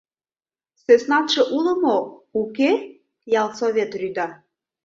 —Сӧснатше 0.83 1.41
уло 1.55 1.73
мо. 1.83 1.97
уке?— 2.41 2.71
ял 3.41 3.49
совет 3.59 3.91
рӱда. 3.99 4.27